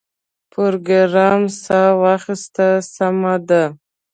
پروګرامر 0.51 1.51
ساه 1.63 1.91
واخیسته 2.03 2.67
سمه 2.93 3.35
ده 3.47 3.63